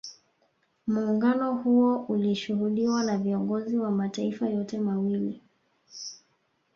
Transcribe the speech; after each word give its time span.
Muungano 0.87 1.53
huo 1.53 1.97
ulishuhudiwa 2.07 3.03
na 3.03 3.17
viongozi 3.17 3.77
wa 3.77 3.91
mataifa 3.91 4.49
yote 4.49 4.79
mawili 4.79 5.41